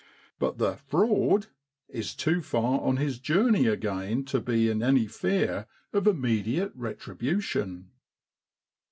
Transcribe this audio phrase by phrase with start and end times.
[0.39, 1.45] But the' frawd'
[1.87, 7.91] is too far on his journey again to be in any fear of immediate retribution.